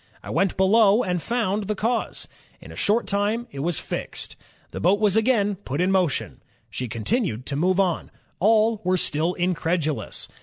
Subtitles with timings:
[0.23, 1.67] I went below and found...
[1.67, 2.27] the cause....
[2.59, 4.35] In a short time it was fixed.
[4.71, 6.41] The boat was again put in motion.
[6.71, 8.09] She continued to move on.
[8.39, 10.27] All were still incredulous.